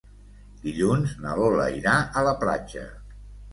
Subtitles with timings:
[0.63, 2.91] Dilluns na Lola irà a la platja.